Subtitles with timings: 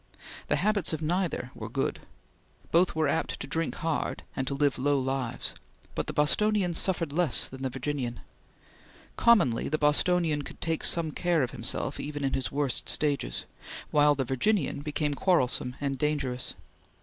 [0.47, 1.99] The habits of neither were good;
[2.71, 5.53] both were apt to drink hard and to live low lives;
[5.93, 8.21] but the Bostonian suffered less than the Virginian.
[9.15, 13.45] Commonly the Bostonian could take some care of himself even in his worst stages,
[13.91, 16.55] while the Virginian became quarrelsome and dangerous.